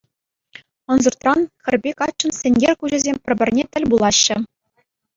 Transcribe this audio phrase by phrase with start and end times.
[0.93, 4.37] Ӑнсӑртран хӗрпе каччӑн сенкер куҫӗсем пӗр-пӗрне тӗл пулаҫҫӗ.